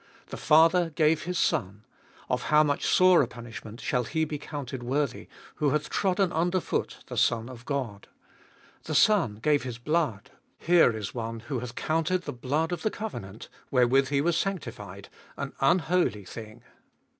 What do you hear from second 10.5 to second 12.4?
here is one who hath counted the